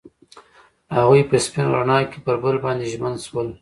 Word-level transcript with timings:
هغوی 0.97 1.21
په 1.29 1.35
سپین 1.45 1.67
رڼا 1.75 1.99
کې 2.09 2.19
پر 2.25 2.35
بل 2.43 2.55
باندې 2.63 2.89
ژمن 2.93 3.13
شول. 3.25 3.47